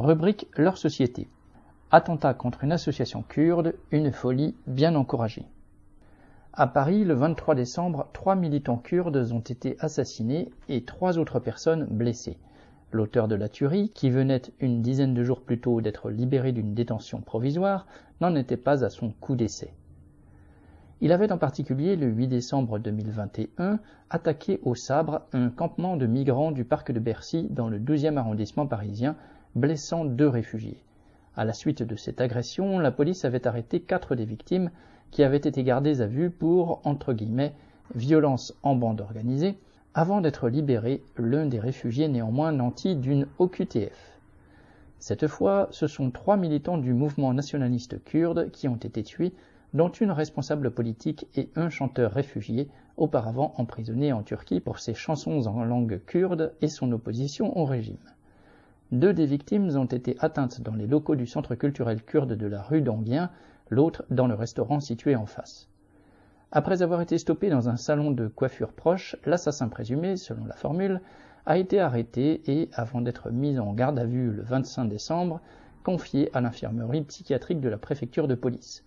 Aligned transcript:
Rubrique 0.00 0.48
Leur 0.56 0.78
société. 0.78 1.28
Attentat 1.90 2.32
contre 2.32 2.64
une 2.64 2.72
association 2.72 3.22
kurde, 3.22 3.74
une 3.90 4.12
folie 4.12 4.54
bien 4.66 4.94
encouragée. 4.94 5.44
À 6.54 6.66
Paris, 6.66 7.04
le 7.04 7.12
23 7.12 7.54
décembre, 7.54 8.08
trois 8.14 8.34
militants 8.34 8.78
kurdes 8.78 9.28
ont 9.30 9.40
été 9.40 9.76
assassinés 9.78 10.50
et 10.70 10.84
trois 10.84 11.18
autres 11.18 11.38
personnes 11.38 11.84
blessées. 11.84 12.38
L'auteur 12.92 13.28
de 13.28 13.34
la 13.34 13.50
tuerie, 13.50 13.90
qui 13.90 14.08
venait 14.08 14.40
une 14.58 14.80
dizaine 14.80 15.12
de 15.12 15.22
jours 15.22 15.42
plus 15.42 15.60
tôt 15.60 15.82
d'être 15.82 16.08
libéré 16.08 16.52
d'une 16.52 16.72
détention 16.72 17.20
provisoire, 17.20 17.86
n'en 18.22 18.34
était 18.36 18.56
pas 18.56 18.82
à 18.86 18.88
son 18.88 19.10
coup 19.10 19.36
d'essai. 19.36 19.74
Il 21.02 21.12
avait 21.12 21.30
en 21.30 21.38
particulier, 21.38 21.96
le 21.96 22.06
8 22.06 22.26
décembre 22.28 22.78
2021, 22.78 23.78
attaqué 24.08 24.60
au 24.62 24.74
sabre 24.74 25.26
un 25.34 25.50
campement 25.50 25.98
de 25.98 26.06
migrants 26.06 26.52
du 26.52 26.64
parc 26.64 26.90
de 26.90 27.00
Bercy 27.00 27.48
dans 27.50 27.68
le 27.68 27.78
12e 27.78 28.16
arrondissement 28.16 28.66
parisien, 28.66 29.14
blessant 29.54 30.04
deux 30.04 30.28
réfugiés. 30.28 30.82
À 31.36 31.44
la 31.44 31.52
suite 31.52 31.82
de 31.82 31.96
cette 31.96 32.20
agression, 32.20 32.78
la 32.78 32.90
police 32.90 33.24
avait 33.24 33.46
arrêté 33.46 33.80
quatre 33.80 34.14
des 34.14 34.24
victimes 34.24 34.70
qui 35.10 35.22
avaient 35.22 35.36
été 35.36 35.62
gardées 35.64 36.00
à 36.00 36.06
vue 36.06 36.30
pour, 36.30 36.80
entre 36.84 37.12
guillemets, 37.12 37.52
violence 37.94 38.54
en 38.62 38.76
bande 38.76 39.00
organisée, 39.00 39.56
avant 39.94 40.20
d'être 40.20 40.48
libéré, 40.48 41.02
l'un 41.16 41.46
des 41.46 41.58
réfugiés 41.58 42.08
néanmoins 42.08 42.52
nanti 42.52 42.94
d'une 42.94 43.26
OQTF. 43.38 44.18
Cette 45.00 45.26
fois, 45.26 45.68
ce 45.72 45.86
sont 45.86 46.10
trois 46.10 46.36
militants 46.36 46.78
du 46.78 46.92
mouvement 46.92 47.32
nationaliste 47.32 48.04
kurde 48.04 48.50
qui 48.50 48.68
ont 48.68 48.76
été 48.76 49.02
tués 49.02 49.32
dont 49.72 49.88
une 49.88 50.10
responsable 50.10 50.70
politique 50.70 51.26
et 51.36 51.48
un 51.56 51.70
chanteur 51.70 52.12
réfugié, 52.12 52.68
auparavant 52.96 53.54
emprisonné 53.56 54.12
en 54.12 54.22
Turquie 54.22 54.60
pour 54.60 54.78
ses 54.78 54.94
chansons 54.94 55.46
en 55.46 55.64
langue 55.64 56.00
kurde 56.06 56.52
et 56.60 56.68
son 56.68 56.92
opposition 56.92 57.56
au 57.56 57.64
régime. 57.64 57.96
Deux 58.92 59.12
des 59.12 59.26
victimes 59.26 59.76
ont 59.76 59.84
été 59.84 60.16
atteintes 60.18 60.62
dans 60.62 60.74
les 60.74 60.88
locaux 60.88 61.14
du 61.14 61.26
centre 61.26 61.54
culturel 61.54 62.02
kurde 62.02 62.32
de 62.32 62.46
la 62.46 62.60
rue 62.60 62.82
d'Anguien, 62.82 63.30
l'autre 63.68 64.04
dans 64.10 64.26
le 64.26 64.34
restaurant 64.34 64.80
situé 64.80 65.14
en 65.14 65.26
face. 65.26 65.68
Après 66.50 66.82
avoir 66.82 67.00
été 67.00 67.16
stoppé 67.16 67.50
dans 67.50 67.68
un 67.68 67.76
salon 67.76 68.10
de 68.10 68.26
coiffure 68.26 68.72
proche, 68.72 69.14
l'assassin 69.24 69.68
présumé, 69.68 70.16
selon 70.16 70.44
la 70.44 70.56
formule, 70.56 71.00
a 71.46 71.56
été 71.56 71.78
arrêté 71.78 72.42
et, 72.46 72.68
avant 72.72 73.00
d'être 73.00 73.30
mis 73.30 73.60
en 73.60 73.72
garde 73.74 73.98
à 74.00 74.04
vue 74.04 74.32
le 74.32 74.42
25 74.42 74.86
décembre, 74.86 75.40
confié 75.84 76.28
à 76.34 76.40
l'infirmerie 76.40 77.02
psychiatrique 77.02 77.60
de 77.60 77.68
la 77.68 77.78
préfecture 77.78 78.26
de 78.26 78.34
police. 78.34 78.84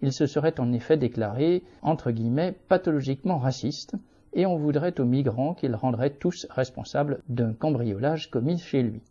Il 0.00 0.14
se 0.14 0.26
serait 0.26 0.58
en 0.60 0.72
effet 0.72 0.96
déclaré, 0.96 1.62
entre 1.82 2.10
guillemets, 2.10 2.56
pathologiquement 2.68 3.38
raciste, 3.38 3.96
et 4.32 4.46
on 4.46 4.56
voudrait 4.56 4.98
aux 4.98 5.04
migrants 5.04 5.52
qu'ils 5.52 5.76
rendraient 5.76 6.08
tous 6.08 6.46
responsables 6.48 7.20
d'un 7.28 7.52
cambriolage 7.52 8.30
commis 8.30 8.56
chez 8.56 8.82
lui. 8.82 9.02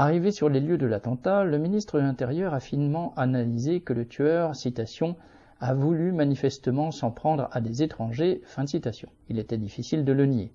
Arrivé 0.00 0.30
sur 0.30 0.48
les 0.48 0.60
lieux 0.60 0.78
de 0.78 0.86
l'attentat, 0.86 1.42
le 1.42 1.58
ministre 1.58 1.98
de 1.98 2.04
l'Intérieur 2.04 2.54
a 2.54 2.60
finement 2.60 3.12
analysé 3.16 3.80
que 3.80 3.92
le 3.92 4.06
tueur, 4.06 4.54
citation, 4.54 5.16
a 5.58 5.74
voulu 5.74 6.12
manifestement 6.12 6.92
s'en 6.92 7.10
prendre 7.10 7.48
à 7.50 7.60
des 7.60 7.82
étrangers, 7.82 8.40
fin 8.44 8.62
de 8.62 8.68
citation. 8.68 9.08
Il 9.28 9.40
était 9.40 9.58
difficile 9.58 10.04
de 10.04 10.12
le 10.12 10.26
nier. 10.26 10.52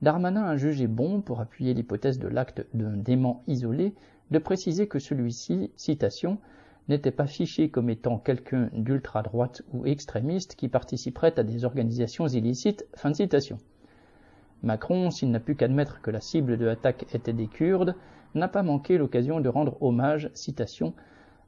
Darmanin 0.00 0.44
a 0.44 0.56
jugé 0.56 0.86
bon, 0.86 1.20
pour 1.20 1.40
appuyer 1.40 1.74
l'hypothèse 1.74 2.18
de 2.18 2.28
l'acte 2.28 2.64
d'un 2.72 2.96
dément 2.96 3.42
isolé, 3.46 3.92
de 4.30 4.38
préciser 4.38 4.86
que 4.86 4.98
celui-ci, 4.98 5.70
citation, 5.76 6.38
n'était 6.88 7.10
pas 7.10 7.26
fiché 7.26 7.68
comme 7.68 7.90
étant 7.90 8.16
quelqu'un 8.16 8.70
d'ultra-droite 8.72 9.60
ou 9.74 9.84
extrémiste 9.84 10.54
qui 10.54 10.68
participerait 10.68 11.38
à 11.38 11.42
des 11.42 11.66
organisations 11.66 12.26
illicites. 12.26 12.86
Fin 12.94 13.10
de 13.10 13.16
citation. 13.16 13.58
Macron, 14.62 15.10
s'il 15.10 15.30
n'a 15.30 15.40
pu 15.40 15.54
qu'admettre 15.54 16.00
que 16.00 16.10
la 16.10 16.20
cible 16.20 16.56
de 16.56 16.64
l'attaque 16.64 17.06
était 17.14 17.32
des 17.32 17.48
Kurdes, 17.48 17.94
n'a 18.34 18.48
pas 18.48 18.62
manqué 18.62 18.98
l'occasion 18.98 19.40
de 19.40 19.48
rendre 19.48 19.76
hommage, 19.82 20.30
citation, 20.34 20.94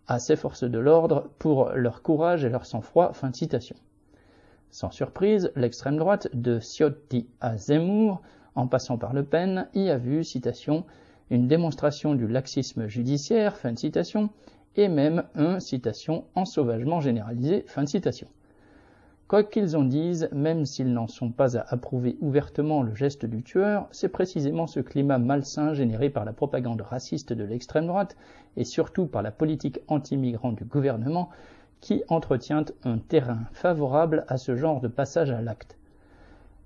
à 0.07 0.19
ces 0.19 0.37
forces 0.37 0.65
de 0.65 0.79
l'ordre 0.79 1.31
pour 1.39 1.71
leur 1.71 2.03
courage 2.03 2.45
et 2.45 2.51
leur 2.51 2.67
sang-froid. 2.67 3.13
Fin 3.13 3.31
de 3.31 3.37
citation. 3.37 3.77
Sans 4.71 4.91
surprise, 4.91 5.53
l'extrême 5.57 5.97
droite, 5.97 6.29
de 6.35 6.59
Ciotti 6.59 7.29
à 7.41 7.57
Zemmour, 7.57 8.21
en 8.55 8.67
passant 8.67 8.99
par 8.99 9.13
Le 9.13 9.25
Pen, 9.25 9.69
y 9.75 9.89
a 9.89 9.99
vu, 9.99 10.25
citation, 10.25 10.85
une 11.31 11.49
démonstration 11.49 12.15
du 12.15 12.27
laxisme 12.27 12.87
judiciaire, 12.89 13.57
fin 13.57 13.73
de 13.73 13.79
citation, 13.79 14.31
et 14.77 14.89
même 14.89 15.25
un, 15.35 15.61
citation, 15.61 16.25
ensauvagement 16.35 17.01
généralisé, 17.01 17.65
fin 17.67 17.85
de 17.85 17.89
citation. 17.89 18.29
Quoi 19.35 19.43
qu'ils 19.43 19.77
en 19.77 19.83
disent, 19.83 20.29
même 20.31 20.65
s'ils 20.65 20.93
n'en 20.93 21.09
sont 21.09 21.33
pas 21.33 21.59
à 21.59 21.67
approuver 21.75 22.17
ouvertement 22.21 22.85
le 22.85 22.95
geste 22.95 23.27
du 23.27 23.43
tueur, 23.43 23.89
c'est 23.91 24.09
précisément 24.09 24.69
ce 24.69 24.79
climat 24.79 25.19
malsain 25.19 25.75
généré 25.75 26.09
par 26.09 26.25
la 26.25 26.33
propagande 26.33 26.83
raciste 26.83 27.33
de 27.33 27.43
l'extrême 27.43 27.89
droite 27.89 28.17
et 28.57 28.63
surtout 28.63 29.07
par 29.07 29.23
la 29.23 29.33
politique 29.33 29.81
anti-migrant 29.89 30.53
du 30.53 30.65
gouvernement 30.65 31.31
qui 31.81 32.05
entretient 32.07 32.65
un 32.85 32.99
terrain 32.99 33.41
favorable 33.51 34.25
à 34.29 34.37
ce 34.37 34.55
genre 34.55 34.81
de 34.81 34.87
passage 34.87 35.33
à 35.33 35.43
l'acte. 35.43 35.77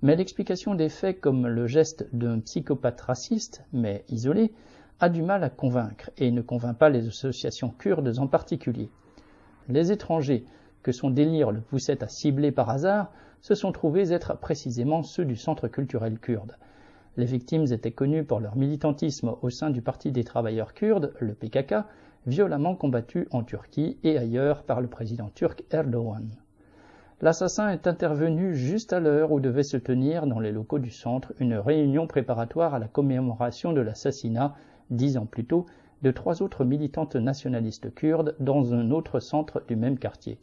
Mais 0.03 0.15
l'explication 0.15 0.75
des 0.75 0.89
faits 0.89 1.19
comme 1.19 1.47
le 1.47 1.65
geste 1.65 2.05
d'un 2.13 2.39
psychopathe 2.39 3.01
raciste, 3.01 3.63
mais 3.73 4.03
isolé, 4.09 4.53
a 4.99 5.09
du 5.09 5.23
mal 5.23 5.43
à 5.43 5.49
convaincre 5.49 6.11
et 6.19 6.29
ne 6.29 6.43
convainc 6.43 6.77
pas 6.77 6.89
les 6.89 7.07
associations 7.07 7.71
kurdes 7.71 8.19
en 8.19 8.27
particulier. 8.27 8.91
Les 9.69 9.91
étrangers, 9.91 10.45
que 10.83 10.91
son 10.91 11.09
délire 11.09 11.51
le 11.51 11.61
poussait 11.61 12.03
à 12.03 12.07
cibler 12.07 12.51
par 12.51 12.69
hasard, 12.69 13.11
se 13.41 13.55
sont 13.55 13.71
trouvés 13.71 14.11
être 14.11 14.37
précisément 14.37 15.03
ceux 15.03 15.25
du 15.25 15.35
centre 15.35 15.67
culturel 15.67 16.19
kurde. 16.19 16.57
Les 17.17 17.25
victimes 17.25 17.71
étaient 17.71 17.91
connues 17.91 18.23
pour 18.23 18.39
leur 18.39 18.55
militantisme 18.55 19.35
au 19.41 19.49
sein 19.49 19.69
du 19.69 19.81
Parti 19.81 20.11
des 20.11 20.23
travailleurs 20.23 20.73
kurdes, 20.73 21.13
le 21.19 21.33
PKK, 21.33 21.75
violemment 22.27 22.75
combattu 22.75 23.27
en 23.31 23.43
Turquie 23.43 23.97
et 24.03 24.17
ailleurs 24.17 24.63
par 24.63 24.81
le 24.81 24.87
président 24.87 25.29
turc 25.33 25.63
Erdogan. 25.71 26.29
L'assassin 27.21 27.69
est 27.69 27.87
intervenu 27.87 28.55
juste 28.55 28.93
à 28.93 29.01
l'heure 29.01 29.33
où 29.33 29.41
devait 29.41 29.63
se 29.63 29.75
tenir 29.75 30.25
dans 30.27 30.39
les 30.39 30.53
locaux 30.53 30.79
du 30.79 30.91
centre 30.91 31.33
une 31.39 31.55
réunion 31.55 32.07
préparatoire 32.07 32.73
à 32.73 32.79
la 32.79 32.87
commémoration 32.87 33.73
de 33.73 33.81
l'assassinat 33.81 34.55
dix 34.89 35.17
ans 35.17 35.25
plus 35.25 35.45
tôt, 35.45 35.65
de 36.01 36.11
trois 36.11 36.41
autres 36.41 36.63
militantes 36.63 37.17
nationalistes 37.17 37.93
kurdes 37.93 38.35
dans 38.39 38.73
un 38.73 38.91
autre 38.91 39.19
centre 39.19 39.61
du 39.67 39.75
même 39.75 39.99
quartier. 39.99 40.39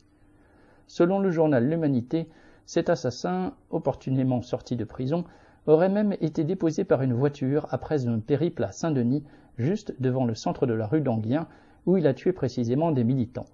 Selon 0.87 1.19
le 1.19 1.31
journal 1.31 1.69
L'Humanité, 1.69 2.29
cet 2.65 2.91
assassin, 2.91 3.55
opportunément 3.71 4.43
sorti 4.43 4.77
de 4.77 4.85
prison, 4.85 5.25
aurait 5.67 5.89
même 5.89 6.15
été 6.21 6.45
déposé 6.45 6.85
par 6.85 7.03
une 7.03 7.13
voiture 7.13 7.67
après 7.71 8.07
un 8.07 8.21
périple 8.21 8.65
à 8.65 8.73
Saint-Denis, 8.73 9.25
juste 9.59 9.95
devant 10.01 10.25
le 10.25 10.35
centre 10.35 10.67
de 10.67 10.75
la 10.75 10.87
rue 10.87 11.01
d'Anguien, 11.01 11.49
où 11.87 11.97
il 11.97 12.07
a 12.07 12.15
tué 12.15 12.33
précisément 12.33 12.93
des 12.93 13.05
militants. 13.05 13.47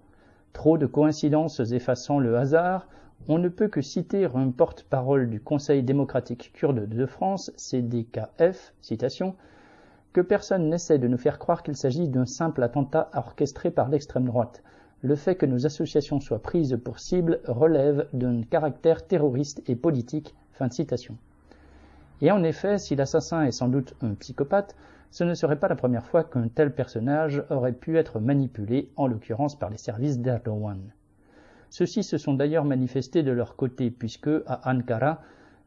Trop 0.52 0.76
de 0.76 0.86
coïncidences 0.86 1.60
effaçant 1.60 2.18
le 2.18 2.36
hasard, 2.36 2.86
on 3.28 3.38
ne 3.38 3.48
peut 3.48 3.68
que 3.68 3.80
citer 3.80 4.26
un 4.34 4.50
porte-parole 4.50 5.30
du 5.30 5.40
Conseil 5.40 5.82
démocratique 5.82 6.50
kurde 6.54 6.88
de 6.88 7.06
France, 7.06 7.52
CDKF, 7.56 8.74
citation, 8.80 9.34
que 10.12 10.20
personne 10.20 10.68
n'essaie 10.68 10.98
de 10.98 11.08
nous 11.08 11.18
faire 11.18 11.38
croire 11.38 11.62
qu'il 11.62 11.76
s'agit 11.76 12.08
d'un 12.08 12.26
simple 12.26 12.62
attentat 12.62 13.10
orchestré 13.14 13.70
par 13.70 13.88
l'extrême 13.88 14.26
droite. 14.26 14.62
Le 15.02 15.16
fait 15.16 15.34
que 15.34 15.46
nos 15.46 15.66
associations 15.66 16.20
soient 16.20 16.42
prises 16.42 16.78
pour 16.84 17.00
cible 17.00 17.40
relève 17.46 18.08
d'un 18.12 18.42
caractère 18.42 19.04
terroriste 19.04 19.62
et 19.68 19.74
politique. 19.74 20.34
Et 22.20 22.30
en 22.30 22.44
effet, 22.44 22.78
si 22.78 22.94
l'assassin 22.94 23.42
est 23.42 23.50
sans 23.50 23.66
doute 23.66 23.94
un 24.00 24.14
psychopathe, 24.14 24.76
ce 25.10 25.24
ne 25.24 25.34
serait 25.34 25.58
pas 25.58 25.66
la 25.66 25.74
première 25.74 26.06
fois 26.06 26.22
qu'un 26.22 26.46
tel 26.46 26.72
personnage 26.72 27.42
aurait 27.50 27.72
pu 27.72 27.98
être 27.98 28.20
manipulé, 28.20 28.90
en 28.96 29.08
l'occurrence 29.08 29.58
par 29.58 29.70
les 29.70 29.76
services 29.76 30.20
d'Erdogan. 30.20 30.80
Ceux-ci 31.68 32.04
se 32.04 32.16
sont 32.16 32.34
d'ailleurs 32.34 32.64
manifestés 32.64 33.24
de 33.24 33.32
leur 33.32 33.56
côté, 33.56 33.90
puisque, 33.90 34.30
à 34.46 34.70
Ankara, 34.70 35.20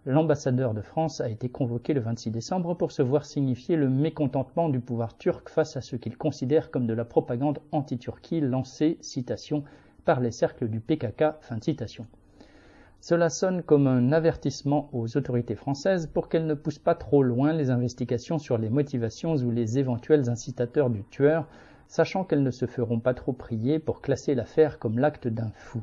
l'ambassadeur 0.06 0.74
de 0.74 0.82
France 0.82 1.20
a 1.20 1.30
été 1.30 1.50
convoqué 1.50 1.94
le 1.94 2.02
26 2.02 2.30
décembre 2.30 2.76
pour 2.76 2.92
se 2.92 3.02
voir 3.02 3.26
signifier 3.26 3.76
le 3.76 3.90
mécontentement 3.90 4.70
du 4.70 4.80
pouvoir 4.80 5.18
turc 5.18 5.50
face 5.50 5.76
à 5.78 5.82
ce 5.82 5.96
qu'il 5.96 6.18
considère 6.18 6.70
comme 6.70 6.86
de 6.86 6.94
la 6.94 7.06
propagande 7.06 7.60
anti-Turquie 7.72 8.42
lancée, 8.42 9.00
par 10.06 10.20
les 10.20 10.32
cercles 10.32 10.68
du 10.68 10.80
PKK, 10.80 11.42
fin 11.42 11.58
de 11.58 11.64
citation. 11.64 12.06
Cela 13.02 13.30
sonne 13.30 13.64
comme 13.64 13.88
un 13.88 14.12
avertissement 14.12 14.90
aux 14.94 15.18
autorités 15.18 15.56
françaises 15.56 16.08
pour 16.08 16.30
qu'elles 16.30 16.46
ne 16.46 16.54
poussent 16.54 16.80
pas 16.80 16.96
trop 16.96 17.24
loin 17.24 17.54
les 17.54 17.72
investigations 17.72 18.38
sur 18.38 18.58
les 18.58 18.70
motivations 18.70 19.36
ou 19.36 19.52
les 19.52 19.80
éventuels 19.80 20.30
incitateurs 20.30 20.92
du 20.92 21.04
tueur, 21.04 21.48
sachant 21.88 22.24
qu'elles 22.24 22.44
ne 22.44 22.52
se 22.52 22.66
feront 22.66 23.00
pas 23.00 23.14
trop 23.14 23.34
prier 23.34 23.80
pour 23.80 24.02
classer 24.02 24.36
l'affaire 24.36 24.80
comme 24.80 25.00
l'acte 25.00 25.28
d'un 25.28 25.52
fou. 25.56 25.82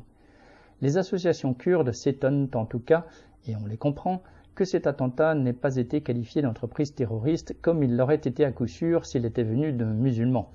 Les 0.81 0.97
associations 0.97 1.53
kurdes 1.53 1.93
s'étonnent 1.93 2.49
en 2.55 2.65
tout 2.65 2.79
cas 2.79 3.05
et 3.47 3.55
on 3.55 3.65
les 3.65 3.77
comprend, 3.77 4.21
que 4.55 4.65
cet 4.65 4.85
attentat 4.85 5.33
n'ait 5.33 5.53
pas 5.53 5.77
été 5.77 6.01
qualifié 6.01 6.41
d'entreprise 6.41 6.93
terroriste 6.93 7.55
comme 7.61 7.83
il 7.83 7.97
l'aurait 7.97 8.15
été 8.15 8.45
à 8.45 8.51
coup 8.51 8.67
sûr 8.67 9.05
s'il 9.05 9.25
était 9.25 9.43
venu 9.43 9.73
d'un 9.73 9.85
musulman. 9.85 10.49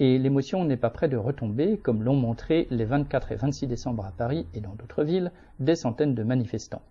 Et 0.00 0.18
l'émotion 0.18 0.64
n'est 0.64 0.76
pas 0.76 0.90
près 0.90 1.08
de 1.08 1.16
retomber, 1.16 1.78
comme 1.78 2.02
l'ont 2.02 2.16
montré 2.16 2.68
les 2.70 2.84
24 2.84 3.32
et 3.32 3.36
26 3.36 3.66
décembre 3.66 4.06
à 4.06 4.12
Paris 4.12 4.46
et 4.54 4.60
dans 4.60 4.74
d'autres 4.74 5.04
villes, 5.04 5.32
des 5.58 5.74
centaines 5.74 6.14
de 6.14 6.22
manifestants. 6.22 6.82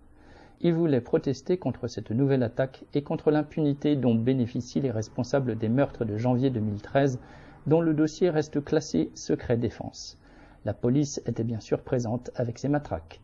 Ils 0.61 0.73
voulaient 0.73 1.01
protester 1.01 1.57
contre 1.57 1.87
cette 1.87 2.11
nouvelle 2.11 2.43
attaque 2.43 2.83
et 2.93 3.03
contre 3.03 3.31
l'impunité 3.31 3.95
dont 3.95 4.15
bénéficient 4.15 4.81
les 4.81 4.91
responsables 4.91 5.57
des 5.57 5.69
meurtres 5.69 6.03
de 6.03 6.17
janvier 6.17 6.49
2013, 6.49 7.19
dont 7.67 7.81
le 7.81 7.93
dossier 7.93 8.29
reste 8.29 8.63
classé 8.63 9.11
secret 9.13 9.57
défense. 9.57 10.17
La 10.65 10.73
police 10.73 11.21
était 11.25 11.43
bien 11.43 11.59
sûr 11.59 11.81
présente 11.81 12.31
avec 12.35 12.57
ses 12.57 12.69
matraques. 12.69 13.21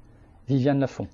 Viviane 0.47 0.79
Lafont. 0.79 1.07